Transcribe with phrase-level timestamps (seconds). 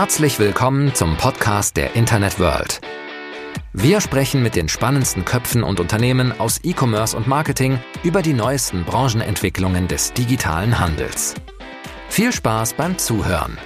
[0.00, 2.80] Herzlich willkommen zum Podcast der Internet World.
[3.74, 8.84] Wir sprechen mit den spannendsten Köpfen und Unternehmen aus E-Commerce und Marketing über die neuesten
[8.84, 11.34] Branchenentwicklungen des digitalen Handels.
[12.08, 13.58] Viel Spaß beim Zuhören.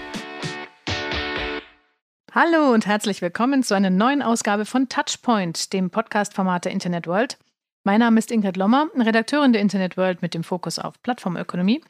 [2.33, 7.39] Hallo und herzlich willkommen zu einer neuen Ausgabe von Touchpoint, dem Podcast-Format der Internet World.
[7.85, 11.81] Mein Name ist Ingrid Lommer, Redakteurin der Internet World mit dem Fokus auf Plattformökonomie.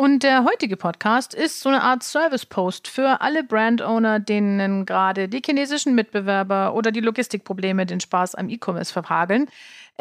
[0.00, 5.42] Und der heutige Podcast ist so eine Art Service-Post für alle Brand-Owner, denen gerade die
[5.44, 9.46] chinesischen Mitbewerber oder die Logistikprobleme den Spaß am E-Commerce verhageln.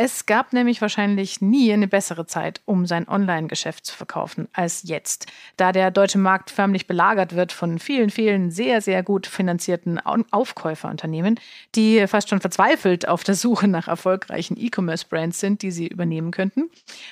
[0.02, 5.26] Es gab nämlich wahrscheinlich nie eine bessere Zeit, um sein Online-Geschäft zu verkaufen als jetzt,
[5.58, 11.38] da der deutsche Markt förmlich belagert wird von vielen, vielen sehr, sehr gut finanzierten Aufkäuferunternehmen,
[11.76, 16.70] die fast schon verzweifelt auf der Suche nach erfolgreichen E-Commerce-Brands sind, die sie übernehmen könnten.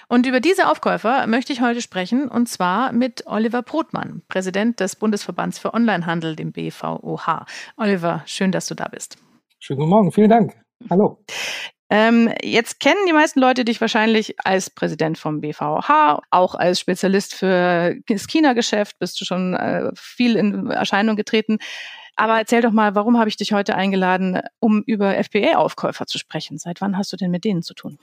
[0.08, 4.96] Und über diese Aufkäufer möchte ich heute sprechen, und zwar mit Oliver Brotmann, Präsident des
[4.96, 7.46] Bundesverbands für Onlinehandel, dem BVOH.
[7.76, 9.18] Oliver, schön, dass du da bist.
[9.60, 10.56] Schönen guten Morgen, vielen Dank.
[10.90, 11.22] Hallo.
[11.90, 17.34] Ähm, jetzt kennen die meisten Leute dich wahrscheinlich als Präsident vom BVH, auch als Spezialist
[17.34, 21.60] für das China-Geschäft, bist du schon äh, viel in Erscheinung getreten.
[22.18, 26.58] Aber erzähl doch mal, warum habe ich dich heute eingeladen, um über FBA-Aufkäufer zu sprechen?
[26.58, 28.00] Seit wann hast du denn mit denen zu tun?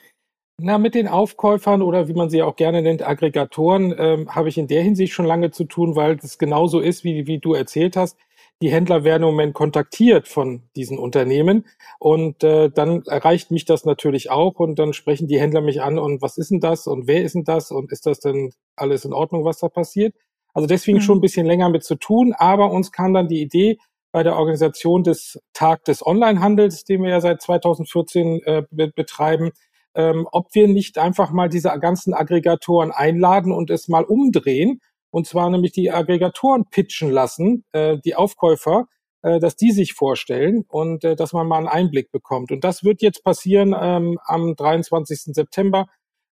[0.63, 4.57] Na, mit den Aufkäufern oder wie man sie auch gerne nennt, Aggregatoren, ähm, habe ich
[4.57, 7.97] in der Hinsicht schon lange zu tun, weil es genauso ist, wie, wie du erzählt
[7.97, 8.17] hast
[8.63, 11.67] die Händler werden im Moment kontaktiert von diesen Unternehmen
[11.99, 15.99] und äh, dann erreicht mich das natürlich auch und dann sprechen die Händler mich an
[15.99, 19.05] und was ist denn das und wer ist denn das und ist das denn alles
[19.05, 20.15] in Ordnung, was da passiert?
[20.55, 21.03] Also deswegen mhm.
[21.03, 23.79] schon ein bisschen länger mit zu tun, aber uns kam dann die Idee
[24.13, 29.51] bei der Organisation des Tag des Onlinehandels, den wir ja seit 2014 äh, betreiben,
[29.97, 34.81] ähm, ob wir nicht einfach mal diese ganzen Aggregatoren einladen und es mal umdrehen
[35.15, 38.89] und zwar nämlich die Aggregatoren pitchen lassen, äh, die Aufkäufer,
[39.23, 42.51] äh, dass die sich vorstellen und äh, dass man mal einen Einblick bekommt.
[42.51, 45.33] Und das wird jetzt passieren ähm, am 23.
[45.33, 45.87] September.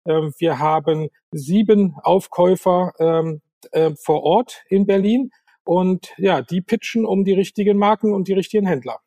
[0.04, 3.40] Ähm, wir haben sieben Aufkäufer ähm,
[3.70, 5.30] äh, vor Ort in Berlin
[5.62, 8.98] und ja, die pitchen um die richtigen Marken und die richtigen Händler.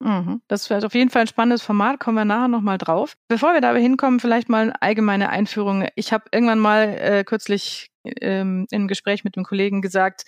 [0.00, 0.42] Mhm.
[0.48, 3.16] Das wäre auf jeden Fall ein spannendes Format, kommen wir nachher nochmal drauf.
[3.28, 5.88] Bevor wir dabei hinkommen, vielleicht mal eine allgemeine Einführung.
[5.94, 7.90] Ich habe irgendwann mal äh, kürzlich
[8.20, 10.24] ähm, im Gespräch mit einem Kollegen gesagt,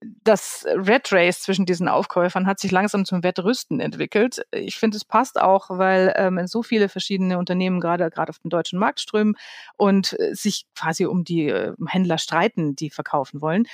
[0.00, 4.42] das Red Race zwischen diesen Aufkäufern hat sich langsam zum Wettrüsten entwickelt.
[4.50, 8.50] Ich finde, es passt auch, weil ähm, so viele verschiedene Unternehmen gerade gerade auf den
[8.50, 9.36] deutschen Markt strömen
[9.76, 13.64] und äh, sich quasi um die äh, Händler streiten, die verkaufen wollen.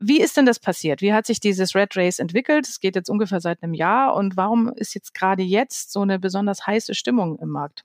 [0.00, 1.00] Wie ist denn das passiert?
[1.00, 2.68] Wie hat sich dieses Red Race entwickelt?
[2.68, 6.18] Es geht jetzt ungefähr seit einem Jahr und warum ist jetzt gerade jetzt so eine
[6.18, 7.84] besonders heiße Stimmung im Markt?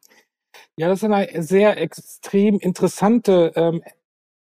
[0.78, 3.84] Ja, das ist eine sehr extrem interessante ähm,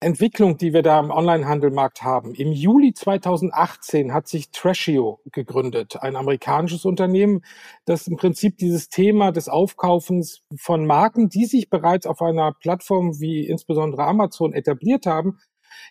[0.02, 2.34] Entwicklung, die wir da im Onlinehandelmarkt haben.
[2.34, 7.42] Im Juli 2018 hat sich Trashio gegründet, ein amerikanisches Unternehmen,
[7.84, 13.20] das im Prinzip dieses Thema des Aufkaufens von Marken, die sich bereits auf einer Plattform
[13.20, 15.40] wie insbesondere Amazon etabliert haben,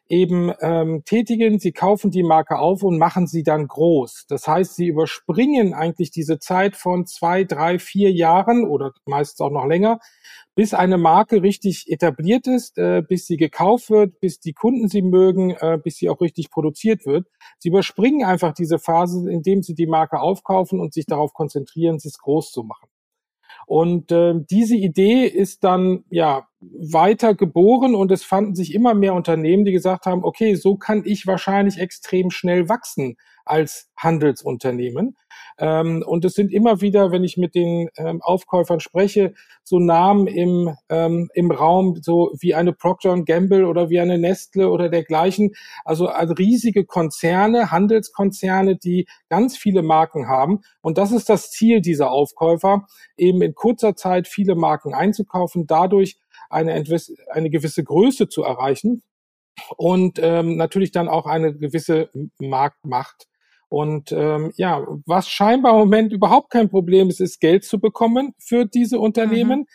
[0.08, 1.58] eben ähm, tätigen.
[1.58, 4.26] Sie kaufen die Marke auf und machen sie dann groß.
[4.28, 9.50] Das heißt, sie überspringen eigentlich diese Zeit von zwei, drei, vier Jahren oder meistens auch
[9.50, 10.00] noch länger,
[10.54, 15.02] bis eine Marke richtig etabliert ist, äh, bis sie gekauft wird, bis die Kunden sie
[15.02, 17.28] mögen, äh, bis sie auch richtig produziert wird.
[17.58, 22.08] Sie überspringen einfach diese Phase, indem sie die Marke aufkaufen und sich darauf konzentrieren, sie
[22.18, 22.87] groß zu machen.
[23.68, 29.12] Und äh, diese Idee ist dann ja weiter geboren und es fanden sich immer mehr
[29.12, 33.18] Unternehmen, die gesagt haben, okay, so kann ich wahrscheinlich extrem schnell wachsen
[33.48, 35.16] als Handelsunternehmen.
[35.58, 40.26] Ähm, und es sind immer wieder, wenn ich mit den ähm, Aufkäufern spreche, so Namen
[40.26, 45.54] im, ähm, im Raum, so wie eine Procter Gamble oder wie eine Nestle oder dergleichen.
[45.84, 50.60] Also, also riesige Konzerne, Handelskonzerne, die ganz viele Marken haben.
[50.80, 56.18] Und das ist das Ziel dieser Aufkäufer, eben in kurzer Zeit viele Marken einzukaufen, dadurch
[56.50, 56.84] eine,
[57.30, 59.02] eine gewisse Größe zu erreichen
[59.76, 63.26] und ähm, natürlich dann auch eine gewisse Marktmacht.
[63.68, 68.34] Und ähm, ja, was scheinbar im Moment überhaupt kein Problem ist, ist Geld zu bekommen
[68.38, 69.60] für diese Unternehmen.
[69.60, 69.66] Mhm.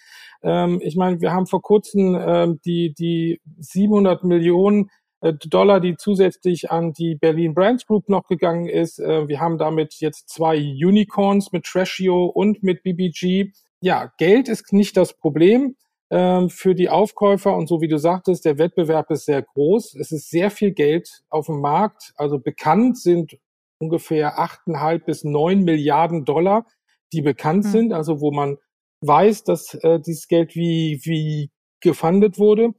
[0.43, 4.89] Ähm, ich meine, wir haben vor kurzem ähm, die, die 700 Millionen
[5.21, 8.99] äh, Dollar, die zusätzlich an die Berlin Brands Group noch gegangen ist.
[8.99, 13.51] Äh, wir haben damit jetzt zwei Unicorns mit Trashio und mit BBG.
[13.79, 15.75] Ja, Geld ist nicht das Problem
[16.09, 19.95] ähm, für die Aufkäufer und so wie du sagtest, der Wettbewerb ist sehr groß.
[19.95, 22.13] Es ist sehr viel Geld auf dem Markt.
[22.17, 23.37] Also bekannt sind
[23.83, 26.65] ungefähr achteinhalb bis neun Milliarden Dollar,
[27.11, 27.69] die bekannt mhm.
[27.69, 28.57] sind, also wo man
[29.01, 31.51] weiß, dass äh, dieses Geld wie, wie
[31.81, 32.69] gefundet wurde.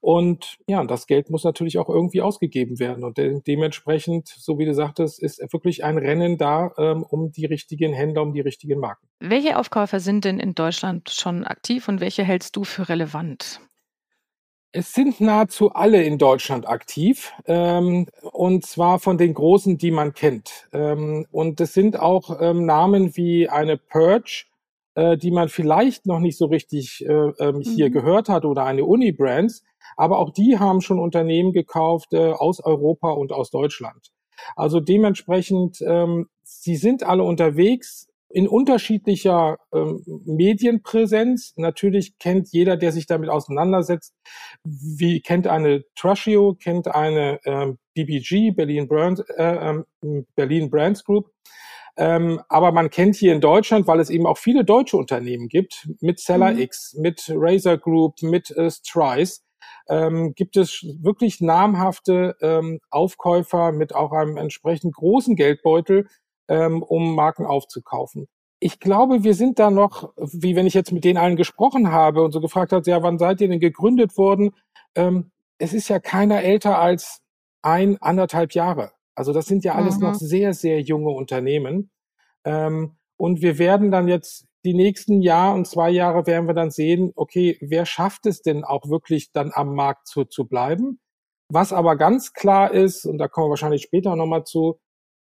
[0.00, 3.04] Und ja, das Geld muss natürlich auch irgendwie ausgegeben werden.
[3.04, 7.46] Und de dementsprechend, so wie du sagtest, ist wirklich ein Rennen da ähm, um die
[7.46, 9.06] richtigen Händler, um die richtigen Marken.
[9.20, 13.60] Welche Aufkäufer sind denn in Deutschland schon aktiv und welche hältst du für relevant?
[14.76, 20.14] Es sind nahezu alle in Deutschland aktiv, ähm, und zwar von den Großen, die man
[20.14, 20.68] kennt.
[20.72, 24.46] Ähm, und es sind auch ähm, Namen wie eine Purge,
[24.96, 27.92] äh, die man vielleicht noch nicht so richtig äh, ähm, hier mhm.
[27.92, 29.62] gehört hat, oder eine Unibrands,
[29.96, 34.10] aber auch die haben schon Unternehmen gekauft äh, aus Europa und aus Deutschland.
[34.56, 41.54] Also dementsprechend, ähm, sie sind alle unterwegs in unterschiedlicher ähm, Medienpräsenz.
[41.56, 44.12] Natürlich kennt jeder, der sich damit auseinandersetzt,
[44.64, 51.30] wie kennt eine Trashio, kennt eine ähm, BBG, Berlin Brands, äh, ähm, Berlin Brands Group.
[51.96, 55.88] Ähm, aber man kennt hier in Deutschland, weil es eben auch viele deutsche Unternehmen gibt,
[56.00, 56.58] mit Seller mhm.
[56.62, 59.42] X, mit Razer Group, mit äh, Strice,
[59.88, 66.08] ähm, gibt es wirklich namhafte ähm, Aufkäufer mit auch einem entsprechend großen Geldbeutel,
[66.48, 68.26] ähm, um Marken aufzukaufen.
[68.60, 72.22] Ich glaube, wir sind da noch, wie wenn ich jetzt mit denen allen gesprochen habe
[72.22, 74.52] und so gefragt hat, ja, wann seid ihr denn gegründet worden?
[74.94, 77.20] Ähm, es ist ja keiner älter als
[77.62, 78.92] ein, anderthalb Jahre.
[79.14, 80.02] Also das sind ja alles mhm.
[80.02, 81.90] noch sehr, sehr junge Unternehmen.
[82.44, 86.70] Ähm, und wir werden dann jetzt die nächsten Jahr und zwei Jahre werden wir dann
[86.70, 91.00] sehen, okay, wer schafft es denn auch wirklich dann am Markt zu, zu bleiben?
[91.48, 94.80] Was aber ganz klar ist, und da kommen wir wahrscheinlich später nochmal zu,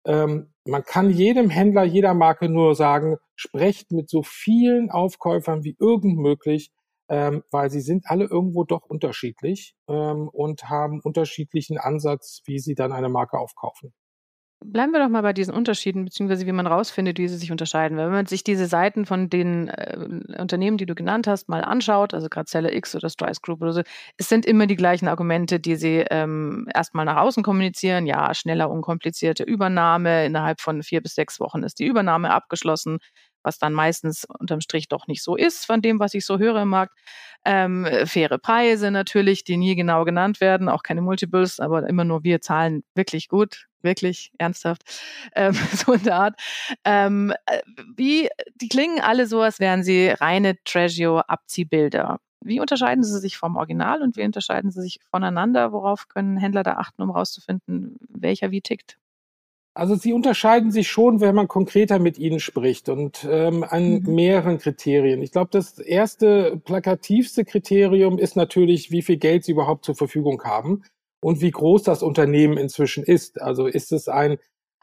[0.07, 5.77] ähm, man kann jedem Händler, jeder Marke nur sagen, sprecht mit so vielen Aufkäufern wie
[5.79, 6.71] irgend möglich,
[7.09, 12.75] ähm, weil sie sind alle irgendwo doch unterschiedlich ähm, und haben unterschiedlichen Ansatz, wie sie
[12.75, 13.95] dann eine Marke aufkaufen.
[14.64, 17.99] Bleiben wir doch mal bei diesen Unterschieden, beziehungsweise wie man rausfindet, wie sie sich unterscheiden.
[17.99, 19.99] Wenn man sich diese Seiten von den äh,
[20.41, 23.75] Unternehmen, die du genannt hast, mal anschaut, also gerade Seller X oder Strice Group oder
[23.75, 23.82] so,
[24.17, 28.06] es sind immer die gleichen Argumente, die sie ähm, erstmal nach außen kommunizieren.
[28.06, 30.25] Ja, schneller, unkomplizierte Übernahme.
[30.25, 32.99] Innerhalb von vier bis sechs Wochen ist die Übernahme abgeschlossen
[33.47, 36.61] was dann meistens unterm Strich doch nicht so ist von dem, was ich so höre
[36.63, 36.99] im Markt.
[37.45, 42.25] Ähm, faire Preise natürlich, die nie genau genannt werden, auch keine Multiples, aber immer nur
[42.25, 44.83] wir zahlen wirklich gut, wirklich ernsthaft,
[45.35, 46.41] ähm, so in der Art.
[46.85, 47.61] Ähm, äh,
[47.97, 48.29] wie,
[48.61, 52.19] die klingen alle so, als wären sie reine Treasure-Abziehbilder.
[52.41, 55.73] Wie unterscheiden sie sich vom Original und wie unterscheiden sie sich voneinander?
[55.73, 58.99] Worauf können Händler da achten, um herauszufinden, welcher wie tickt?
[59.76, 64.14] Also sie unterscheiden sich schon, wenn man konkreter mit ihnen spricht und ähm, an mhm.
[64.14, 65.20] mehreren Kriterien.
[65.20, 70.43] Ich glaube, das erste plakativste Kriterium ist natürlich, wie viel Geld sie überhaupt zur Verfügung
[70.44, 70.82] haben
[71.20, 73.43] und wie groß das Unternehmen inzwischen ist.
[73.43, 74.38] Also ist es ein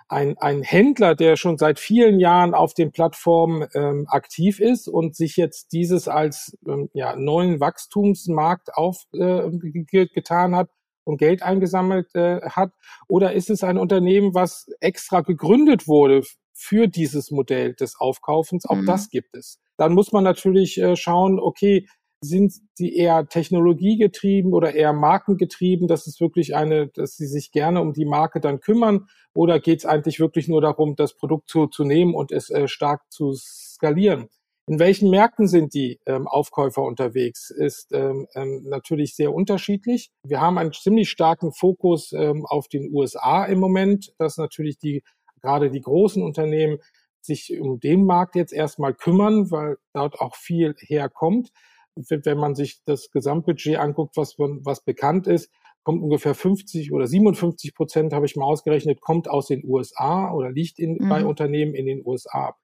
[0.09, 5.15] ein, ein Händler, der schon seit vielen Jahren auf den Plattformen ähm, aktiv ist und
[5.15, 10.69] sich jetzt dieses als ähm, ja, neuen Wachstumsmarkt aufgetan äh, hat,
[11.03, 12.71] und Geld eingesammelt äh, hat?
[13.07, 16.23] Oder ist es ein Unternehmen, was extra gegründet wurde
[16.53, 18.65] für dieses Modell des Aufkaufens?
[18.65, 18.85] Auch mhm.
[18.85, 19.59] das gibt es.
[19.77, 21.87] Dann muss man natürlich äh, schauen, okay,
[22.23, 27.81] sind sie eher technologiegetrieben oder eher markengetrieben, dass es wirklich eine, dass sie sich gerne
[27.81, 29.07] um die Marke dann kümmern?
[29.33, 32.67] Oder geht es eigentlich wirklich nur darum, das Produkt zu, zu nehmen und es äh,
[32.67, 34.29] stark zu skalieren?
[34.65, 40.09] In welchen Märkten sind die ähm, Aufkäufer unterwegs, ist ähm, ähm, natürlich sehr unterschiedlich.
[40.23, 45.03] Wir haben einen ziemlich starken Fokus ähm, auf den USA im Moment, dass natürlich die
[45.41, 46.77] gerade die großen Unternehmen
[47.19, 51.51] sich um den Markt jetzt erstmal kümmern, weil dort auch viel herkommt.
[51.95, 55.51] Wenn man sich das Gesamtbudget anguckt, was, was bekannt ist,
[55.83, 60.51] kommt ungefähr 50 oder 57 Prozent, habe ich mal ausgerechnet, kommt aus den USA oder
[60.51, 61.09] liegt in, mhm.
[61.09, 62.55] bei Unternehmen in den USA.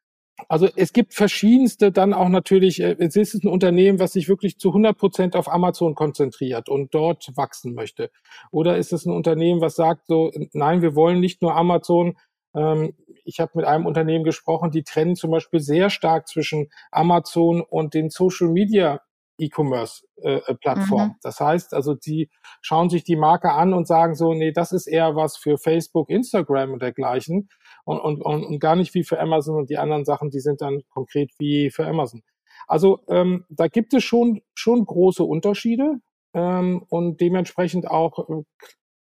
[0.48, 4.58] Also es gibt verschiedenste dann auch natürlich, äh, es ist ein Unternehmen, was sich wirklich
[4.58, 8.12] zu 100 Prozent auf Amazon konzentriert und dort wachsen möchte.
[8.52, 12.18] Oder ist es ein Unternehmen, was sagt so, nein, wir wollen nicht nur Amazon.
[12.56, 12.94] Ähm,
[13.26, 17.94] ich habe mit einem Unternehmen gesprochen, die trennen zum Beispiel sehr stark zwischen Amazon und
[17.94, 19.02] den Social Media
[19.40, 21.02] E-Commerce-Plattform.
[21.02, 21.16] Äh, mhm.
[21.22, 22.30] Das heißt, also die
[22.62, 26.10] schauen sich die Marke an und sagen so, nee, das ist eher was für Facebook,
[26.10, 27.50] Instagram und dergleichen
[27.90, 30.62] und, und, und, und gar nicht wie für Amazon und die anderen Sachen, die sind
[30.62, 32.22] dann konkret wie für Amazon.
[32.68, 35.96] Also ähm, da gibt es schon, schon große Unterschiede
[36.36, 38.44] ähm, und dementsprechend auch äh,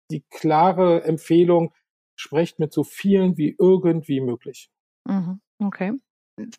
[0.10, 1.74] die klare Empfehlung,
[2.16, 4.70] sprecht mit so vielen wie irgendwie möglich.
[5.06, 5.42] Mhm.
[5.60, 5.92] Okay.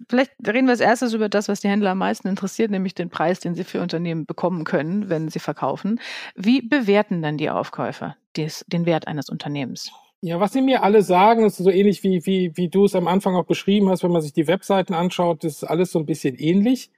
[0.08, 3.11] Vielleicht reden wir als erstes über das, was die Händler am meisten interessiert, nämlich den
[3.11, 5.99] Preis, den sie für Unternehmen bekommen können, wenn sie verkaufen.
[6.35, 9.90] Wie bewerten dann die Aufkäufer des, den Wert eines Unternehmens?
[10.20, 13.06] Ja, was sie mir alle sagen, ist so ähnlich wie, wie, wie du es am
[13.06, 16.34] Anfang auch beschrieben hast, wenn man sich die Webseiten anschaut, ist alles so ein bisschen
[16.34, 16.90] ähnlich.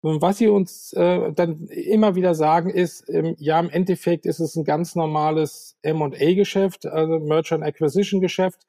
[0.00, 4.40] Und was sie uns äh, dann immer wieder sagen, ist, ähm, ja, im Endeffekt ist
[4.40, 8.60] es ein ganz normales M&A-Geschäft, also Merchant Acquisition-Geschäft.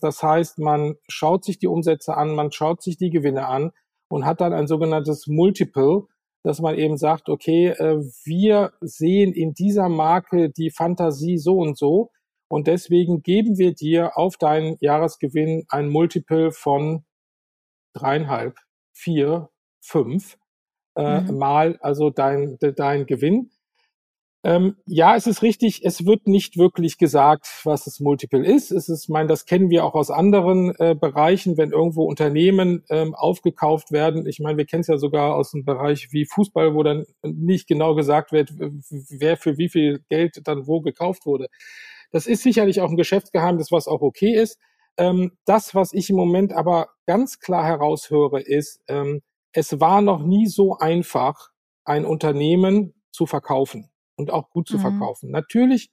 [0.00, 3.72] Das heißt, man schaut sich die Umsätze an, man schaut sich die Gewinne an
[4.08, 6.06] und hat dann ein sogenanntes Multiple,
[6.42, 11.76] dass man eben sagt, okay, äh, wir sehen in dieser Marke die Fantasie so und
[11.76, 12.10] so
[12.50, 17.04] und deswegen geben wir dir auf deinen Jahresgewinn ein Multiple von
[17.92, 18.58] dreieinhalb,
[18.92, 20.36] vier, fünf
[20.96, 21.38] äh, mhm.
[21.38, 23.50] mal also dein, dein Gewinn.
[24.42, 28.72] Ähm, ja, es ist richtig, es wird nicht wirklich gesagt, was das Multiple ist.
[28.72, 33.14] Es ist, mein, das kennen wir auch aus anderen äh, Bereichen, wenn irgendwo Unternehmen ähm,
[33.14, 34.26] aufgekauft werden.
[34.26, 37.68] Ich meine, wir kennen es ja sogar aus einem Bereich wie Fußball, wo dann nicht
[37.68, 41.48] genau gesagt wird, wer für wie viel Geld dann wo gekauft wurde.
[42.10, 44.58] Das ist sicherlich auch ein Geschäftsgeheimnis, was auch okay ist.
[44.96, 50.22] Ähm, das, was ich im Moment aber ganz klar heraushöre, ist, ähm, es war noch
[50.22, 51.50] nie so einfach,
[51.84, 54.82] ein Unternehmen zu verkaufen und auch gut zu mhm.
[54.82, 55.30] verkaufen.
[55.30, 55.90] Natürlich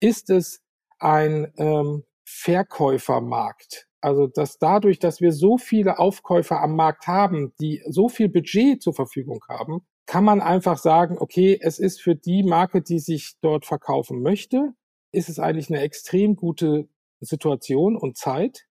[0.00, 0.60] ist es
[0.98, 3.86] ein ähm, Verkäufermarkt.
[4.00, 8.82] Also dass dadurch, dass wir so viele Aufkäufer am Markt haben, die so viel Budget
[8.82, 13.34] zur Verfügung haben, kann man einfach sagen, okay, es ist für die Marke, die sich
[13.40, 14.72] dort verkaufen möchte,
[15.12, 16.88] ist es eigentlich eine extrem gute
[17.20, 18.66] Situation und Zeit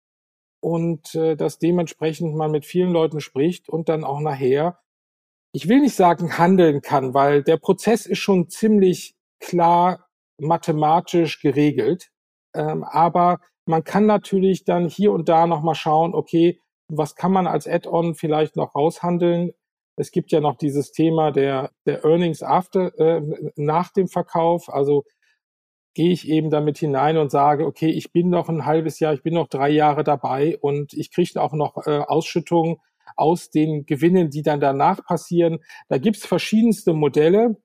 [0.60, 4.80] und äh, dass dementsprechend man mit vielen Leuten spricht und dann auch nachher,
[5.54, 12.12] ich will nicht sagen handeln kann, weil der Prozess ist schon ziemlich klar mathematisch geregelt,
[12.54, 17.48] ähm, aber man kann natürlich dann hier und da nochmal schauen, okay, was kann man
[17.48, 19.51] als Add-on vielleicht noch raushandeln?
[19.98, 23.22] Es gibt ja noch dieses Thema der, der Earnings after, äh,
[23.56, 24.70] nach dem Verkauf.
[24.70, 25.04] Also
[25.96, 29.24] gehe ich eben damit hinein und sage, okay, ich bin noch ein halbes Jahr, ich
[29.24, 32.78] bin noch drei Jahre dabei und ich kriege auch noch äh, Ausschüttungen
[33.16, 35.60] aus den Gewinnen, die dann danach passieren.
[35.88, 37.56] Da gibt's verschiedenste Modelle.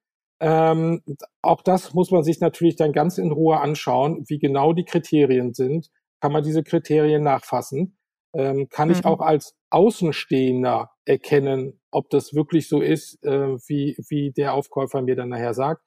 [0.41, 1.03] Ähm,
[1.43, 5.53] auch das muss man sich natürlich dann ganz in Ruhe anschauen, wie genau die Kriterien
[5.53, 5.89] sind.
[6.21, 7.99] Kann man diese Kriterien nachfassen?
[8.33, 8.95] Ähm, kann mhm.
[8.95, 15.03] ich auch als Außenstehender erkennen, ob das wirklich so ist, äh, wie, wie der Aufkäufer
[15.03, 15.83] mir dann nachher sagt.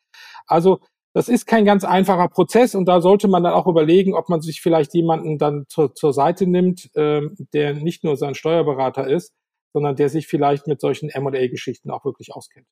[0.46, 0.80] Also
[1.14, 4.42] das ist kein ganz einfacher Prozess und da sollte man dann auch überlegen, ob man
[4.42, 9.34] sich vielleicht jemanden dann zur, zur Seite nimmt, ähm, der nicht nur sein Steuerberater ist,
[9.74, 12.68] sondern der sich vielleicht mit solchen M&A-Geschichten auch wirklich auskennt.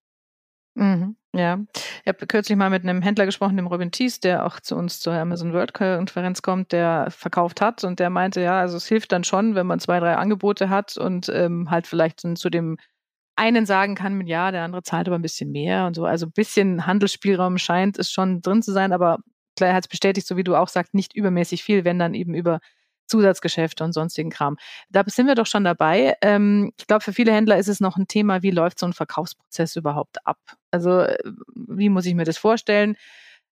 [0.76, 4.62] Mhm, ja, ich habe kürzlich mal mit einem Händler gesprochen, dem Robin Thies, der auch
[4.62, 8.78] zu uns zur Amazon World Konferenz kommt, der verkauft hat und der meinte, ja, also
[8.78, 12.50] es hilft dann schon, wenn man zwei, drei Angebote hat und ähm, halt vielleicht zu
[12.50, 12.78] dem
[13.42, 16.06] einen sagen kann mit ja, der andere zahlt aber ein bisschen mehr und so.
[16.06, 19.18] Also ein bisschen Handelsspielraum scheint es schon drin zu sein, aber
[19.58, 22.36] klar hat es bestätigt, so wie du auch sagst, nicht übermäßig viel, wenn dann eben
[22.36, 22.60] über
[23.08, 24.58] Zusatzgeschäfte und sonstigen Kram.
[24.90, 26.16] Da sind wir doch schon dabei.
[26.22, 28.94] Ähm, ich glaube, für viele Händler ist es noch ein Thema, wie läuft so ein
[28.94, 30.38] Verkaufsprozess überhaupt ab?
[30.70, 31.18] Also äh,
[31.56, 32.96] wie muss ich mir das vorstellen?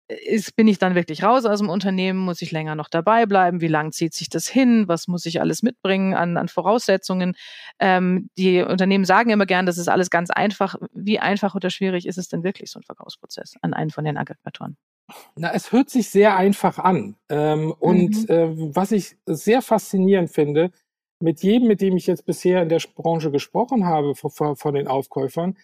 [0.09, 2.19] Ist, bin ich dann wirklich raus aus dem Unternehmen?
[2.19, 3.61] Muss ich länger noch dabei bleiben?
[3.61, 4.87] Wie lang zieht sich das hin?
[4.87, 7.35] Was muss ich alles mitbringen an, an Voraussetzungen?
[7.79, 10.75] Ähm, die Unternehmen sagen immer gern, das ist alles ganz einfach.
[10.93, 14.17] Wie einfach oder schwierig ist es denn wirklich, so ein Verkaufsprozess an einen von den
[14.17, 14.77] Aggregatoren?
[15.35, 17.15] Na, es hört sich sehr einfach an.
[17.29, 18.35] Ähm, und mhm.
[18.35, 20.71] äh, was ich sehr faszinierend finde,
[21.21, 24.87] mit jedem, mit dem ich jetzt bisher in der Branche gesprochen habe, von, von den
[24.87, 25.57] Aufkäufern,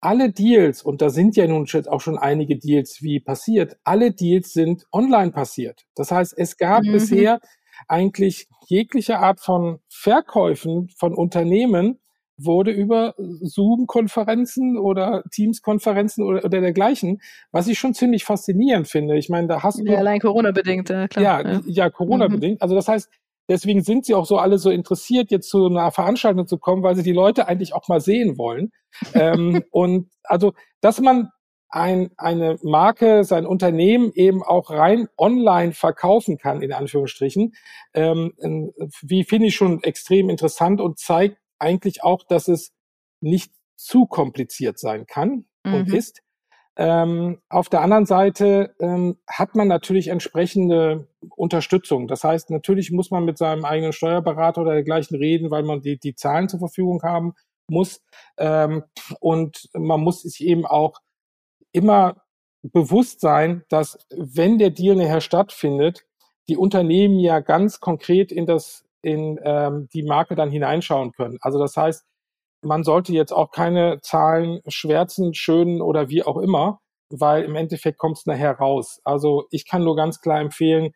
[0.00, 4.52] alle Deals, und da sind ja nun auch schon einige Deals wie passiert, alle Deals
[4.52, 5.86] sind online passiert.
[5.94, 6.92] Das heißt, es gab mhm.
[6.92, 7.40] bisher
[7.86, 11.98] eigentlich jegliche Art von Verkäufen von Unternehmen
[12.38, 19.18] wurde über Zoom-Konferenzen oder Teams-Konferenzen oder, oder dergleichen, was ich schon ziemlich faszinierend finde.
[19.18, 19.84] Ich meine, da hast du.
[19.84, 21.24] Ja, allein Corona-bedingt, ja, klar.
[21.24, 21.60] Ja, ja.
[21.66, 22.60] ja Corona-bedingt.
[22.60, 22.62] Mhm.
[22.62, 23.10] Also das heißt,
[23.48, 26.96] Deswegen sind sie auch so alle so interessiert, jetzt zu einer Veranstaltung zu kommen, weil
[26.96, 28.72] sie die Leute eigentlich auch mal sehen wollen.
[29.14, 31.30] ähm, und also, dass man
[31.70, 37.54] ein, eine Marke, sein Unternehmen eben auch rein online verkaufen kann, in Anführungsstrichen,
[37.94, 38.32] ähm,
[39.02, 42.72] wie finde ich schon extrem interessant und zeigt eigentlich auch, dass es
[43.20, 45.74] nicht zu kompliziert sein kann mhm.
[45.74, 46.22] und ist.
[46.80, 52.06] Ähm, auf der anderen Seite ähm, hat man natürlich entsprechende Unterstützung.
[52.06, 55.98] Das heißt, natürlich muss man mit seinem eigenen Steuerberater oder dergleichen reden, weil man die,
[55.98, 57.34] die Zahlen zur Verfügung haben
[57.68, 58.00] muss.
[58.38, 58.84] Ähm,
[59.18, 61.00] und man muss sich eben auch
[61.72, 62.22] immer
[62.62, 66.06] bewusst sein, dass wenn der Deal nachher stattfindet,
[66.48, 71.38] die Unternehmen ja ganz konkret in das in ähm, die Marke dann hineinschauen können.
[71.40, 72.04] Also das heißt,
[72.62, 77.98] man sollte jetzt auch keine Zahlen schwärzen, schönen oder wie auch immer, weil im Endeffekt
[77.98, 79.00] kommt es nachher raus.
[79.04, 80.92] Also ich kann nur ganz klar empfehlen,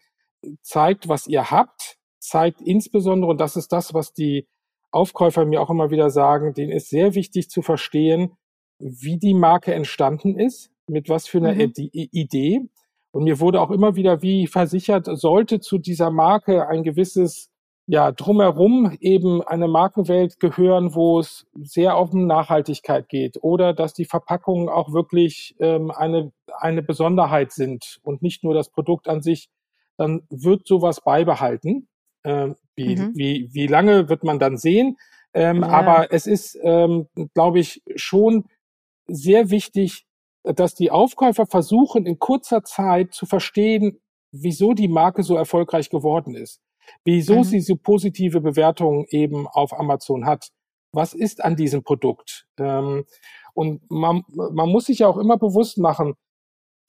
[0.62, 4.49] zeigt, was ihr habt, zeigt insbesondere, und das ist das, was die
[4.90, 8.37] Aufkäufer mir auch immer wieder sagen, denen ist sehr wichtig zu verstehen,
[8.78, 11.73] wie die Marke entstanden ist, mit was für einer mhm.
[11.92, 12.61] Idee.
[13.12, 17.51] Und mir wurde auch immer wieder wie versichert, sollte zu dieser Marke ein gewisses
[17.86, 24.04] ja, drumherum eben eine Markenwelt gehören, wo es sehr um Nachhaltigkeit geht oder dass die
[24.04, 29.50] Verpackungen auch wirklich ähm, eine, eine Besonderheit sind und nicht nur das Produkt an sich,
[29.96, 31.88] dann wird sowas beibehalten.
[32.24, 33.12] Ähm, wie, mhm.
[33.14, 34.96] wie, wie lange wird man dann sehen?
[35.34, 35.68] Ähm, ja.
[35.68, 38.44] Aber es ist, ähm, glaube ich, schon
[39.06, 40.06] sehr wichtig,
[40.44, 46.34] dass die Aufkäufer versuchen, in kurzer Zeit zu verstehen, wieso die Marke so erfolgreich geworden
[46.34, 46.60] ist,
[47.04, 47.44] wieso mhm.
[47.44, 50.48] sie so positive Bewertungen eben auf Amazon hat.
[50.92, 52.46] Was ist an diesem Produkt?
[52.58, 53.04] Ähm,
[53.54, 56.14] und man, man muss sich ja auch immer bewusst machen,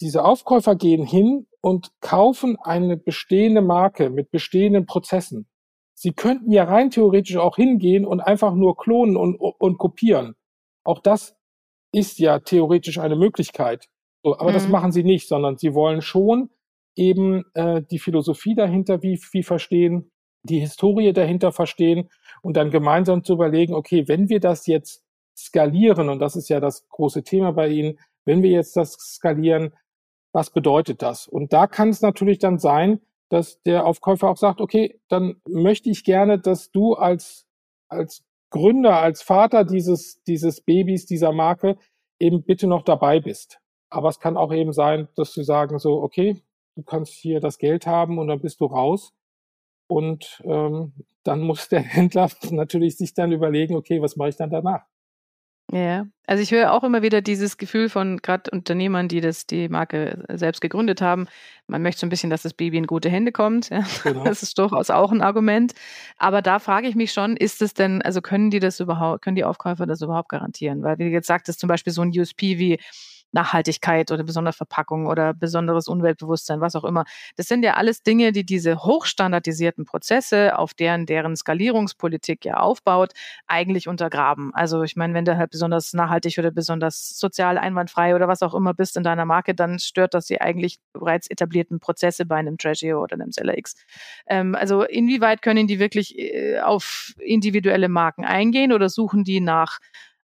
[0.02, 5.48] diese Aufkäufer gehen hin und kaufen eine bestehende Marke mit bestehenden Prozessen.
[5.94, 10.36] Sie könnten ja rein theoretisch auch hingehen und einfach nur klonen und, und kopieren.
[10.84, 11.36] Auch das
[11.94, 13.88] ist ja theoretisch eine Möglichkeit.
[14.24, 14.54] So, aber mhm.
[14.56, 16.50] das machen sie nicht, sondern sie wollen schon
[16.96, 20.12] eben äh, die Philosophie dahinter wie, wie verstehen,
[20.44, 22.10] die Historie dahinter verstehen
[22.42, 25.04] und dann gemeinsam zu überlegen, okay, wenn wir das jetzt
[25.36, 29.74] skalieren, und das ist ja das große Thema bei Ihnen, wenn wir jetzt das skalieren,
[30.34, 31.28] was bedeutet das?
[31.28, 35.90] Und da kann es natürlich dann sein, dass der Aufkäufer auch sagt, okay, dann möchte
[35.90, 37.48] ich gerne, dass du als,
[37.88, 41.78] als Gründer, als Vater dieses, dieses Babys, dieser Marke
[42.20, 43.60] eben bitte noch dabei bist.
[43.90, 46.44] Aber es kann auch eben sein, dass sie sagen so, okay,
[46.76, 49.14] du kannst hier das Geld haben und dann bist du raus.
[49.88, 54.50] Und ähm, dann muss der Händler natürlich sich dann überlegen, okay, was mache ich dann
[54.50, 54.86] danach?
[55.72, 59.70] Ja, also ich höre auch immer wieder dieses Gefühl von gerade Unternehmern, die das die
[59.70, 61.28] Marke selbst gegründet haben.
[61.68, 63.70] Man möchte so ein bisschen, dass das Baby in gute Hände kommt.
[63.74, 63.84] Ja.
[64.04, 64.24] Genau.
[64.24, 65.74] Das ist durchaus auch ein Argument.
[66.18, 69.36] Aber da frage ich mich schon, ist es denn, also können die das überhaupt, können
[69.36, 70.84] die Aufkäufer das überhaupt garantieren?
[70.84, 72.80] Weil wie du jetzt sagtest, zum Beispiel so ein USP wie
[73.34, 77.06] Nachhaltigkeit oder besondere Verpackung oder besonderes Umweltbewusstsein, was auch immer.
[77.36, 83.14] Das sind ja alles Dinge, die diese hochstandardisierten Prozesse, auf deren deren Skalierungspolitik ja aufbaut,
[83.48, 84.54] eigentlich untergraben.
[84.54, 88.54] Also ich meine, wenn du halt besonders nachhaltig oder besonders sozial einwandfrei oder was auch
[88.54, 92.58] immer bist in deiner Marke, dann stört das die eigentlich bereits etablierten Prozesse bei einem
[92.58, 93.76] Tragio oder einem Seller X.
[94.28, 99.80] Ähm, also inwieweit können die wirklich äh, auf individuelle Marken eingehen oder suchen die nach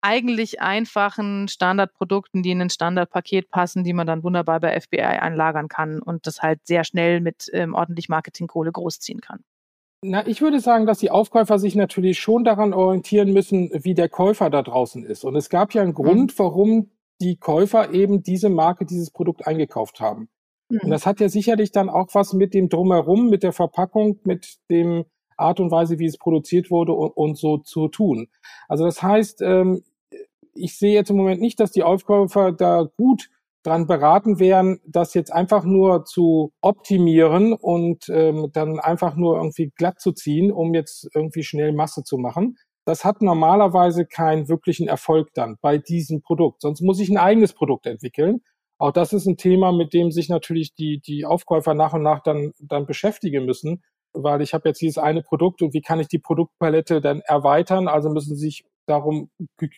[0.03, 5.69] eigentlich einfachen Standardprodukten, die in ein Standardpaket passen, die man dann wunderbar bei FBI einlagern
[5.69, 9.39] kann und das halt sehr schnell mit ähm, ordentlich Marketingkohle großziehen kann.
[10.01, 14.09] Na, ich würde sagen, dass die Aufkäufer sich natürlich schon daran orientieren müssen, wie der
[14.09, 15.23] Käufer da draußen ist.
[15.23, 16.39] Und es gab ja einen Grund, mhm.
[16.39, 20.27] warum die Käufer eben diese Marke, dieses Produkt eingekauft haben.
[20.67, 20.79] Mhm.
[20.83, 24.57] Und das hat ja sicherlich dann auch was mit dem Drumherum, mit der Verpackung, mit
[24.69, 25.05] dem
[25.37, 28.27] Art und Weise, wie es produziert wurde und, und so zu tun.
[28.67, 29.83] Also das heißt, ähm,
[30.53, 33.29] ich sehe jetzt im Moment nicht, dass die Aufkäufer da gut
[33.63, 39.71] dran beraten wären, das jetzt einfach nur zu optimieren und ähm, dann einfach nur irgendwie
[39.75, 42.57] glatt zu ziehen, um jetzt irgendwie schnell Masse zu machen.
[42.85, 46.61] Das hat normalerweise keinen wirklichen Erfolg dann bei diesem Produkt.
[46.61, 48.41] Sonst muss ich ein eigenes Produkt entwickeln.
[48.77, 52.21] Auch das ist ein Thema, mit dem sich natürlich die, die Aufkäufer nach und nach
[52.21, 56.09] dann, dann beschäftigen müssen, weil ich habe jetzt dieses eine Produkt und wie kann ich
[56.09, 57.87] die Produktpalette dann erweitern?
[57.87, 59.29] Also müssen sie sich darum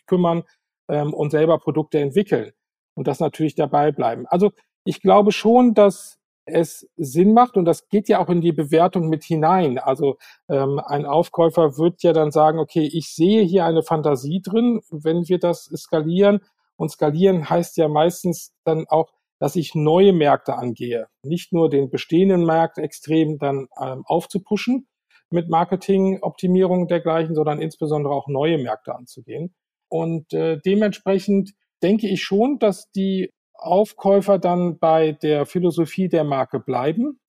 [0.06, 0.42] kümmern,
[0.88, 2.52] ähm, und selber Produkte entwickeln
[2.94, 4.26] und das natürlich dabei bleiben.
[4.28, 4.52] Also
[4.84, 9.08] ich glaube schon, dass es Sinn macht und das geht ja auch in die Bewertung
[9.08, 9.78] mit hinein.
[9.78, 10.16] Also
[10.48, 15.28] ähm, ein Aufkäufer wird ja dann sagen, okay, ich sehe hier eine Fantasie drin, wenn
[15.28, 16.40] wir das skalieren.
[16.76, 21.08] Und skalieren heißt ja meistens dann auch, dass ich neue Märkte angehe.
[21.22, 24.86] Nicht nur den bestehenden Markt extrem dann ähm, aufzupuschen
[25.30, 29.54] mit Marketingoptimierung dergleichen, sondern insbesondere auch neue Märkte anzugehen.
[29.88, 36.60] Und äh, dementsprechend denke ich schon, dass die Aufkäufer dann bei der Philosophie der Marke
[36.60, 37.20] bleiben.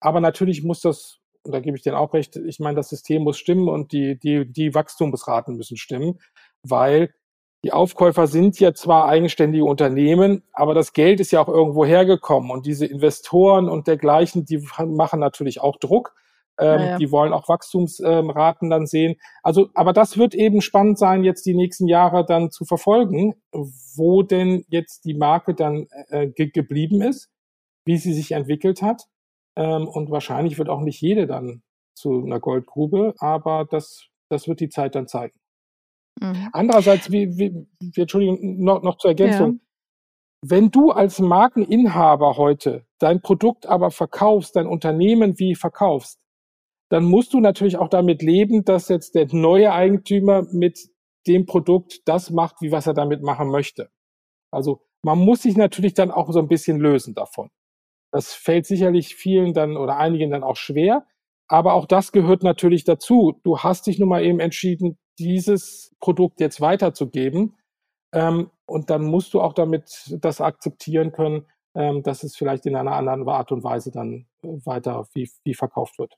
[0.00, 3.22] Aber natürlich muss das, und da gebe ich denen auch recht, ich meine, das System
[3.22, 6.18] muss stimmen und die, die, die Wachstumsraten müssen stimmen,
[6.62, 7.14] weil
[7.62, 12.50] die Aufkäufer sind ja zwar eigenständige Unternehmen, aber das Geld ist ja auch irgendwo hergekommen
[12.50, 16.14] und diese Investoren und dergleichen, die machen natürlich auch Druck.
[16.60, 16.98] Ähm, ja.
[16.98, 19.16] Die wollen auch Wachstumsraten dann sehen.
[19.42, 23.34] Also, aber das wird eben spannend sein, jetzt die nächsten Jahre dann zu verfolgen,
[23.96, 27.30] wo denn jetzt die Marke dann äh, ge geblieben ist,
[27.86, 29.04] wie sie sich entwickelt hat.
[29.56, 31.62] Ähm, und wahrscheinlich wird auch nicht jede dann
[31.94, 35.38] zu einer Goldgrube, aber das, das wird die Zeit dann zeigen.
[36.20, 36.48] Mhm.
[36.52, 37.66] Andererseits, wie, wie,
[38.00, 39.52] Entschuldigung, noch, noch zur Ergänzung.
[39.52, 39.60] Ja.
[40.42, 46.19] Wenn du als Markeninhaber heute dein Produkt aber verkaufst, dein Unternehmen wie verkaufst,
[46.90, 50.90] dann musst du natürlich auch damit leben, dass jetzt der neue Eigentümer mit
[51.26, 53.90] dem Produkt das macht, wie was er damit machen möchte.
[54.52, 57.50] Also man muss sich natürlich dann auch so ein bisschen lösen davon.
[58.12, 61.06] Das fällt sicherlich vielen dann oder einigen dann auch schwer.
[61.48, 63.40] Aber auch das gehört natürlich dazu.
[63.44, 67.56] Du hast dich nun mal eben entschieden, dieses Produkt jetzt weiterzugeben.
[68.12, 72.74] Ähm, und dann musst du auch damit das akzeptieren können, ähm, dass es vielleicht in
[72.74, 76.16] einer anderen Art und Weise dann äh, weiter wie, wie verkauft wird.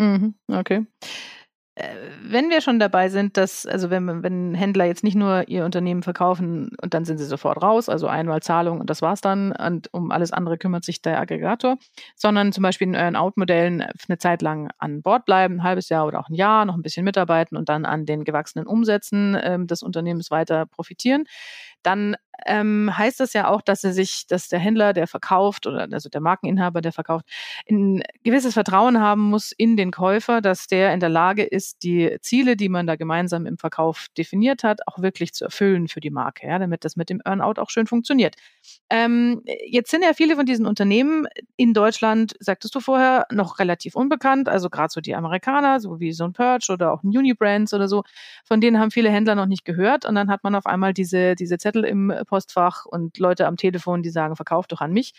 [0.00, 0.86] Mhm, okay.
[1.76, 5.64] Äh, wenn wir schon dabei sind, dass, also wenn, wenn Händler jetzt nicht nur ihr
[5.64, 9.52] Unternehmen verkaufen und dann sind sie sofort raus, also einmal Zahlung und das war's dann
[9.52, 11.78] und um alles andere kümmert sich der Aggregator,
[12.16, 16.06] sondern zum Beispiel in euren Out-Modellen eine Zeit lang an Bord bleiben, ein halbes Jahr
[16.06, 19.58] oder auch ein Jahr, noch ein bisschen mitarbeiten und dann an den gewachsenen Umsätzen äh,
[19.66, 21.24] des Unternehmens weiter profitieren
[21.82, 25.88] dann ähm, heißt das ja auch, dass er sich, dass der Händler, der verkauft oder
[25.90, 27.26] also der Markeninhaber, der verkauft,
[27.68, 32.16] ein gewisses Vertrauen haben muss in den Käufer, dass der in der Lage ist, die
[32.20, 36.10] Ziele, die man da gemeinsam im Verkauf definiert hat, auch wirklich zu erfüllen für die
[36.10, 38.36] Marke, ja, damit das mit dem Earnout auch schön funktioniert.
[38.88, 41.26] Ähm, jetzt sind ja viele von diesen Unternehmen
[41.56, 46.12] in Deutschland, sagtest du vorher, noch relativ unbekannt, also gerade so die Amerikaner, so wie
[46.12, 48.02] so ein Purge oder auch ein Unibrands oder so,
[48.44, 51.34] von denen haben viele Händler noch nicht gehört und dann hat man auf einmal diese,
[51.34, 55.12] diese Zettel im Postfach und Leute am Telefon, die sagen, verkauf doch an mich.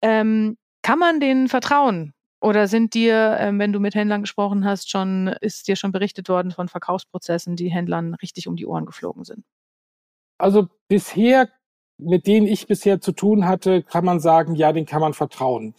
[0.00, 2.14] Ähm, kann man denen vertrauen?
[2.40, 6.28] Oder sind dir, ähm, wenn du mit Händlern gesprochen hast, schon, ist dir schon berichtet
[6.28, 9.44] worden von Verkaufsprozessen, die Händlern richtig um die Ohren geflogen sind?
[10.38, 11.48] Also bisher,
[11.98, 15.74] mit denen ich bisher zu tun hatte, kann man sagen, ja, den kann man vertrauen.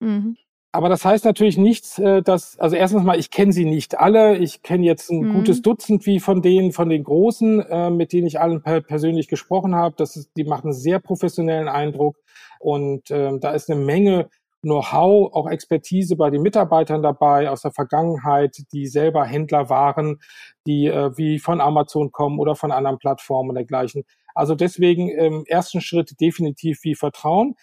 [0.00, 0.36] Mhm.
[0.76, 4.36] Aber das heißt natürlich nichts, äh, dass, also erstens mal, ich kenne sie nicht alle.
[4.36, 5.32] Ich kenne jetzt ein mhm.
[5.32, 9.74] gutes Dutzend wie von denen, von den Großen, äh, mit denen ich allen persönlich gesprochen
[9.74, 9.94] habe.
[9.96, 12.18] Das ist, die machen einen sehr professionellen Eindruck.
[12.60, 14.28] Und äh, da ist eine Menge
[14.60, 20.20] Know-how, auch Expertise bei den Mitarbeitern dabei aus der Vergangenheit, die selber Händler waren,
[20.66, 24.04] die äh, wie von Amazon kommen oder von anderen Plattformen und dergleichen.
[24.34, 27.54] Also deswegen im ersten Schritt definitiv wie Vertrauen.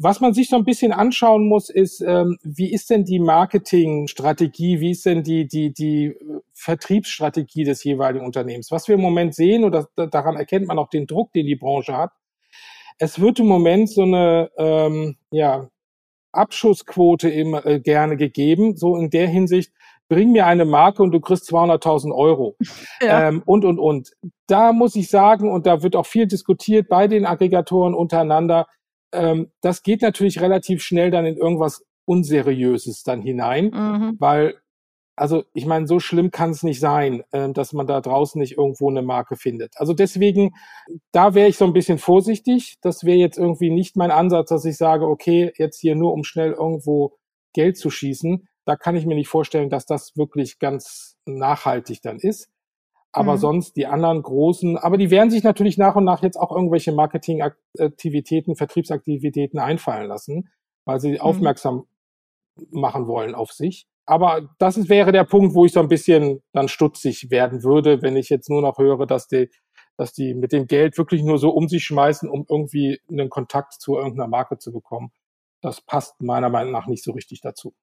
[0.00, 4.78] Was man sich so ein bisschen anschauen muss, ist, ähm, wie ist denn die Marketingstrategie,
[4.78, 8.70] wie ist denn die, die, die äh, Vertriebsstrategie des jeweiligen Unternehmens?
[8.70, 11.56] Was wir im Moment sehen, und das, daran erkennt man auch den Druck, den die
[11.56, 12.12] Branche hat,
[12.98, 15.68] es wird im Moment so eine ähm, ja,
[16.30, 19.72] Abschussquote immer äh, gerne gegeben, so in der Hinsicht,
[20.08, 22.56] bring mir eine Marke und du kriegst 200.000 Euro
[23.02, 23.28] ja.
[23.28, 24.12] ähm, und, und, und.
[24.46, 28.66] Da muss ich sagen, und da wird auch viel diskutiert bei den Aggregatoren untereinander,
[29.12, 34.16] ähm, das geht natürlich relativ schnell dann in irgendwas Unseriöses dann hinein, mhm.
[34.18, 34.54] weil,
[35.14, 38.56] also ich meine, so schlimm kann es nicht sein, äh, dass man da draußen nicht
[38.56, 39.74] irgendwo eine Marke findet.
[39.76, 40.54] Also deswegen,
[41.12, 42.78] da wäre ich so ein bisschen vorsichtig.
[42.80, 46.24] Das wäre jetzt irgendwie nicht mein Ansatz, dass ich sage, okay, jetzt hier nur um
[46.24, 47.18] schnell irgendwo
[47.52, 48.48] Geld zu schießen.
[48.64, 52.48] Da kann ich mir nicht vorstellen, dass das wirklich ganz nachhaltig dann ist.
[53.12, 53.38] Aber mhm.
[53.38, 56.92] sonst die anderen großen, aber die werden sich natürlich nach und nach jetzt auch irgendwelche
[56.92, 60.50] Marketingaktivitäten, Vertriebsaktivitäten einfallen lassen,
[60.84, 61.20] weil sie mhm.
[61.20, 61.86] aufmerksam
[62.70, 63.86] machen wollen auf sich.
[64.04, 68.16] Aber das wäre der Punkt, wo ich so ein bisschen dann stutzig werden würde, wenn
[68.16, 69.50] ich jetzt nur noch höre, dass die,
[69.98, 73.74] dass die mit dem Geld wirklich nur so um sich schmeißen, um irgendwie einen Kontakt
[73.74, 75.12] zu irgendeiner Marke zu bekommen.
[75.60, 77.74] Das passt meiner Meinung nach nicht so richtig dazu.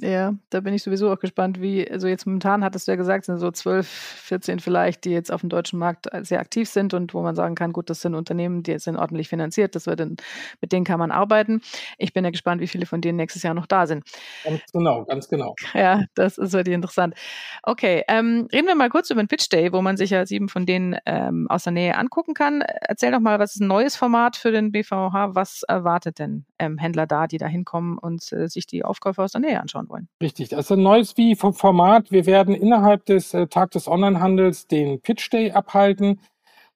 [0.00, 3.26] Ja, da bin ich sowieso auch gespannt, wie, also jetzt momentan hattest du ja gesagt,
[3.26, 7.14] sind so 12, 14 vielleicht, die jetzt auf dem deutschen Markt sehr aktiv sind und
[7.14, 10.16] wo man sagen kann, gut, das sind Unternehmen, die sind ordentlich finanziert, das wird in,
[10.60, 11.60] mit denen kann man arbeiten.
[11.96, 14.04] Ich bin ja gespannt, wie viele von denen nächstes Jahr noch da sind.
[14.42, 15.54] Ganz genau, ganz genau.
[15.74, 17.14] Ja, das ist wirklich interessant.
[17.62, 20.48] Okay, ähm, reden wir mal kurz über den Pitch Day, wo man sich ja sieben
[20.48, 22.62] von denen ähm, aus der Nähe angucken kann.
[22.62, 25.36] Erzähl doch mal, was ist ein neues Format für den BVH?
[25.36, 29.30] Was erwartet denn ähm, Händler da, die da hinkommen und äh, sich die Aufkäufe aus
[29.30, 29.83] der Nähe anschauen?
[29.84, 30.08] Anschauen wollen.
[30.22, 32.10] Richtig, das ist ein neues wie Format.
[32.10, 36.20] Wir werden innerhalb des äh, Tag des Onlinehandels den Pitch Day abhalten.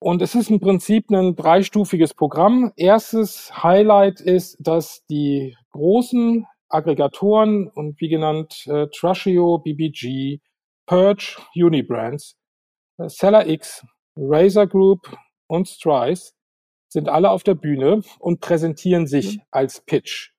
[0.00, 2.72] Und es ist im Prinzip ein dreistufiges Programm.
[2.76, 10.40] Erstes Highlight ist, dass die großen Aggregatoren und wie genannt äh, Trushio, BBG,
[10.86, 12.36] Purge, Unibrands,
[12.98, 13.84] äh, Seller X,
[14.16, 15.16] Razer Group
[15.48, 16.32] und Strice
[16.90, 19.42] sind alle auf der Bühne und präsentieren sich mhm.
[19.50, 20.30] als Pitch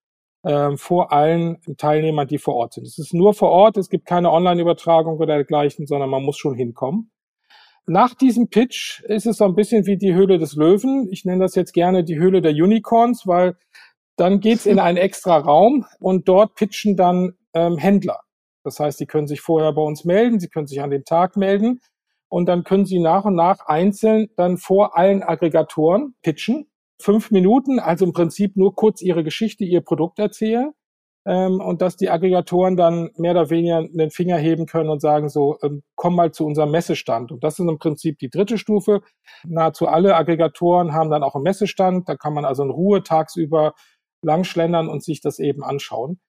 [0.44, 2.88] ähm, vor allen Teilnehmern, die vor Ort sind.
[2.88, 6.56] Es ist nur vor Ort, es gibt keine Online-Übertragung oder dergleichen, sondern man muss schon
[6.56, 7.12] hinkommen.
[7.86, 11.08] Nach diesem Pitch ist es so ein bisschen wie die Höhle des Löwen.
[11.12, 13.58] Ich nenne das jetzt gerne die Höhle der Unicorns, weil
[14.16, 18.20] dann geht's in einen extra Raum und dort pitchen dann ähm, Händler.
[18.64, 21.36] Das heißt, sie können sich vorher bei uns melden, sie können sich an dem Tag
[21.36, 21.80] melden
[22.28, 26.69] und dann können sie nach und nach einzeln dann vor allen Aggregatoren pitchen
[27.02, 30.72] fünf Minuten, also im Prinzip nur kurz ihre Geschichte, ihr Produkt erzählen.
[31.26, 35.30] ähm, und dass die Aggregatoren dann mehr oder weniger den Finger heben können und sagen
[35.30, 37.32] so, ähm, komm mal zu unserem Messestand.
[37.32, 39.02] Und das ist im Prinzip die dritte Stufe.
[39.46, 42.10] Nahezu alle Aggregatoren haben dann auch einen Messestand.
[42.10, 43.74] Da kann man also in Ruhe tagsüber
[44.24, 46.20] langschlendern und sich das eben anschauen.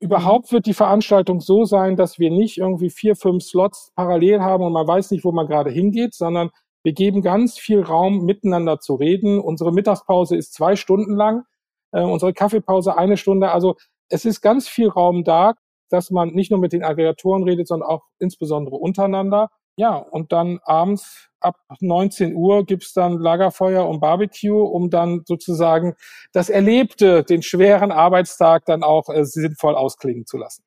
[0.00, 4.64] Überhaupt wird die Veranstaltung so sein, dass wir nicht irgendwie vier, fünf Slots parallel haben
[4.64, 6.50] und man weiß nicht, wo man gerade hingeht, sondern
[6.86, 9.40] wir geben ganz viel Raum, miteinander zu reden.
[9.40, 11.42] Unsere Mittagspause ist zwei Stunden lang,
[11.90, 13.50] äh, unsere Kaffeepause eine Stunde.
[13.50, 13.74] Also
[14.08, 15.54] es ist ganz viel Raum da,
[15.90, 19.48] dass man nicht nur mit den Aggregatoren redet, sondern auch insbesondere untereinander.
[19.76, 25.96] Ja, und dann abends ab 19 Uhr gibt's dann Lagerfeuer und Barbecue, um dann sozusagen
[26.30, 30.62] das Erlebte, den schweren Arbeitstag dann auch äh, sinnvoll ausklingen zu lassen.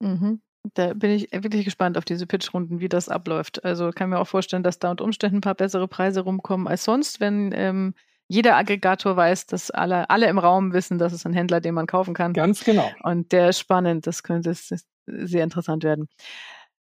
[0.00, 0.40] Mhm.
[0.74, 3.64] Da bin ich wirklich gespannt auf diese Pitchrunden, wie das abläuft.
[3.64, 6.84] Also kann mir auch vorstellen, dass da unter Umständen ein paar bessere Preise rumkommen als
[6.84, 7.94] sonst, wenn ähm,
[8.28, 11.86] jeder Aggregator weiß, dass alle, alle im Raum wissen, dass es ein Händler, den man
[11.86, 12.32] kaufen kann.
[12.32, 12.90] Ganz genau.
[13.02, 14.06] Und der ist spannend.
[14.06, 14.54] Das könnte
[15.06, 16.08] sehr interessant werden.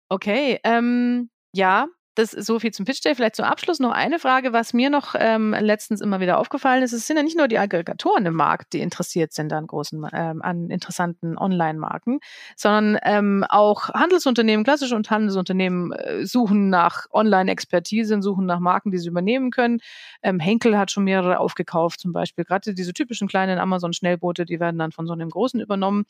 [0.09, 1.87] Okay, ähm, ja,
[2.19, 3.15] das ist so viel zum Pitch Day.
[3.15, 6.93] Vielleicht zum Abschluss noch eine Frage, was mir noch ähm, letztens immer wieder aufgefallen ist.
[6.93, 10.43] Es sind ja nicht nur die Aggregatoren im Markt, die interessiert sind an großen, ähm,
[10.43, 12.19] an interessanten Online-Marken,
[12.57, 18.99] sondern ähm, auch Handelsunternehmen, klassische und Handelsunternehmen äh, suchen nach Online-Expertise, suchen nach Marken, die
[18.99, 19.79] sie übernehmen können.
[20.21, 22.45] Ähm, Henkel hat schon mehrere aufgekauft, zum Beispiel.
[22.45, 26.05] Gerade diese typischen kleinen Amazon-Schnellboote, die werden dann von so einem großen übernommen.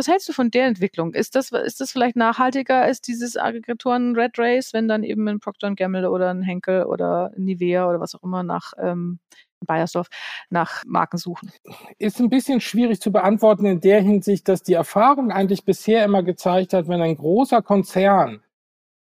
[0.00, 1.12] Was hältst du von der Entwicklung?
[1.12, 5.40] Ist das, ist das vielleicht nachhaltiger als dieses Aggregatoren Red Race, wenn dann eben ein
[5.40, 9.18] Procter Gamble oder ein Henkel oder Nivea oder was auch immer nach ähm,
[9.60, 10.06] Bayersdorf
[10.48, 11.52] nach Marken suchen?
[11.98, 16.22] Ist ein bisschen schwierig zu beantworten in der Hinsicht, dass die Erfahrung eigentlich bisher immer
[16.22, 18.42] gezeigt hat, wenn ein großer Konzern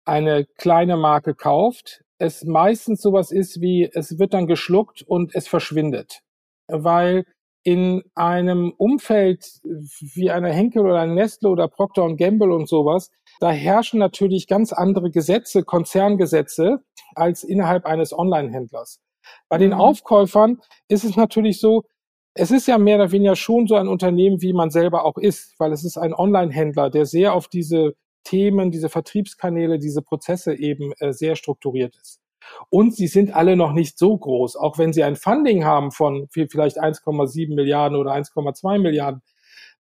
[0.06, 5.48] eine kleine Marke kauft, es meistens sowas ist wie, es wird dann geschluckt und es
[5.48, 6.24] verschwindet.
[6.66, 7.26] Weil
[7.64, 13.52] in einem Umfeld wie einer Henkel oder ein Nestle oder Procter Gamble und sowas, da
[13.52, 16.84] herrschen natürlich ganz andere Gesetze, Konzerngesetze,
[17.16, 19.02] als innerhalb eines Online-Händlers.
[19.50, 19.80] Bei den mhm.
[19.80, 21.84] Aufkäufern ist es natürlich so,
[22.34, 25.56] es ist ja mehr oder weniger schon so ein Unternehmen, wie man selber auch ist,
[25.60, 30.94] weil es ist ein Online-Händler, der sehr auf diese Themen, diese Vertriebskanäle, diese Prozesse eben
[31.00, 32.19] äh, sehr strukturiert ist.
[32.70, 36.28] Und sie sind alle noch nicht so groß, auch wenn sie ein Funding haben von
[36.32, 39.22] vielleicht 1,7 Milliarden oder 1,2 Milliarden.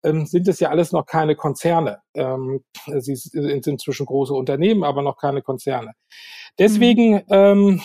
[0.05, 1.99] Ähm, sind es ja alles noch keine Konzerne.
[2.15, 2.65] Ähm,
[2.99, 5.93] sie sind inzwischen große Unternehmen, aber noch keine Konzerne.
[6.59, 7.23] Deswegen, mhm.
[7.31, 7.81] ähm,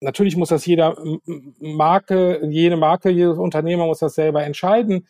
[0.00, 0.96] natürlich muss das jeder
[1.58, 5.08] Marke, jede Marke, jedes Unternehmer muss das selber entscheiden.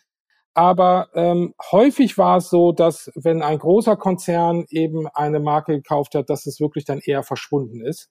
[0.55, 6.15] Aber ähm, häufig war es so, dass wenn ein großer Konzern eben eine Marke gekauft
[6.15, 8.11] hat, dass es wirklich dann eher verschwunden ist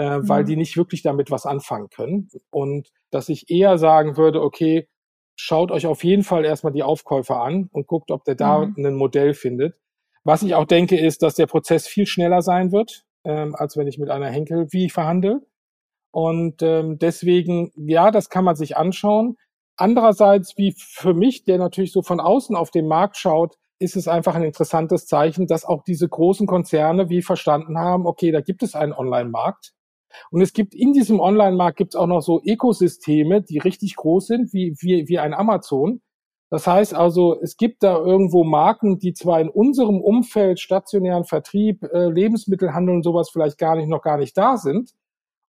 [0.00, 0.28] äh, mhm.
[0.30, 2.30] weil die nicht wirklich damit was anfangen können.
[2.48, 4.88] Und dass ich eher sagen würde, okay,
[5.36, 8.74] schaut euch auf jeden Fall erstmal die Aufkäufer an und guckt, ob der da mhm.
[8.78, 9.76] ein Modell findet.
[10.24, 13.86] Was ich auch denke, ist, dass der Prozess viel schneller sein wird, ähm, als wenn
[13.86, 15.42] ich mit einer Henkel wie verhandle.
[16.12, 19.36] Und ähm, deswegen, ja, das kann man sich anschauen.
[19.76, 24.08] Andererseits, wie für mich, der natürlich so von außen auf den Markt schaut, ist es
[24.08, 28.62] einfach ein interessantes Zeichen, dass auch diese großen Konzerne wie verstanden haben, okay, da gibt
[28.62, 29.74] es einen Online-Markt.
[30.30, 34.26] Und es gibt in diesem Online-Markt gibt es auch noch so Ökosysteme, die richtig groß
[34.26, 36.00] sind, wie, wie, wie ein Amazon.
[36.50, 41.84] Das heißt also, es gibt da irgendwo Marken, die zwar in unserem Umfeld, stationären Vertrieb,
[41.84, 44.90] äh, Lebensmittelhandel und sowas vielleicht gar nicht, noch gar nicht da sind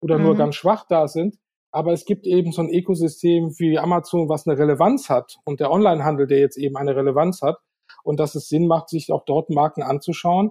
[0.02, 0.24] oder mhm.
[0.24, 1.36] nur ganz schwach da sind.
[1.72, 5.70] Aber es gibt eben so ein Ökosystem wie Amazon, was eine Relevanz hat und der
[5.70, 7.58] Onlinehandel, der jetzt eben eine Relevanz hat
[8.02, 10.50] und dass es Sinn macht, sich auch dort Marken anzuschauen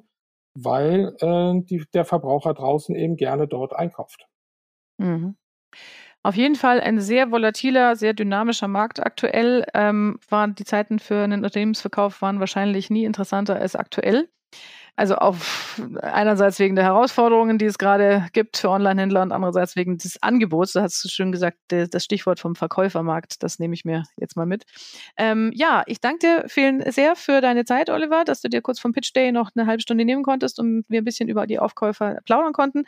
[0.54, 4.26] weil äh, die, der Verbraucher draußen eben gerne dort einkauft.
[4.98, 5.36] Mhm.
[6.22, 9.66] Auf jeden Fall ein sehr volatiler, sehr dynamischer Markt aktuell.
[9.74, 14.30] Ähm, waren die Zeiten für einen Unternehmensverkauf waren wahrscheinlich nie interessanter als aktuell.
[15.00, 19.98] Also auf einerseits wegen der Herausforderungen, die es gerade gibt für Online-Händler und andererseits wegen
[19.98, 20.74] des Angebots.
[20.74, 24.66] Du hast schön gesagt, das Stichwort vom Verkäufermarkt, das nehme ich mir jetzt mal mit.
[25.16, 28.82] Ähm, ja, ich danke dir vielen sehr für deine Zeit, Oliver, dass du dir kurz
[28.82, 31.60] vom Pitch Day noch eine halbe Stunde nehmen konntest und wir ein bisschen über die
[31.60, 32.84] Aufkäufer plaudern konnten.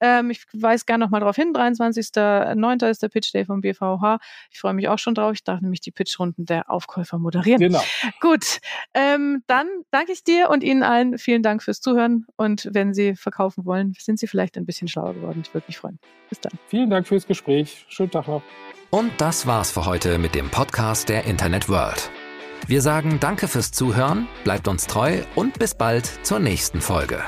[0.00, 2.88] Ähm, ich weise gerne noch mal darauf hin, 23.09.
[2.88, 4.20] ist der Pitch Day vom BVH.
[4.52, 5.32] Ich freue mich auch schon drauf.
[5.32, 7.58] Ich darf nämlich die Pitchrunden der Aufkäufer moderieren.
[7.58, 7.82] Genau.
[8.20, 8.60] Gut,
[8.94, 13.16] ähm, dann danke ich dir und Ihnen allen vielen Dank fürs Zuhören und wenn Sie
[13.16, 15.40] verkaufen wollen, sind Sie vielleicht ein bisschen schlauer geworden.
[15.42, 15.98] Ich würde mich freuen.
[16.28, 16.52] Bis dann.
[16.66, 17.86] Vielen Dank fürs Gespräch.
[17.88, 18.42] Schönen Tag noch.
[18.90, 22.10] Und das war's für heute mit dem Podcast der Internet World.
[22.66, 27.22] Wir sagen Danke fürs Zuhören, bleibt uns treu und bis bald zur nächsten Folge.